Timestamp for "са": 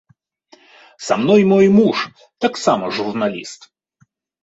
1.09-1.17